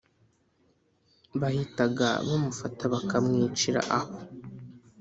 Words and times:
bahitaga 1.39 2.07
bamufata 2.27 2.83
bakamwicira 2.93 3.81
aho 3.99 4.15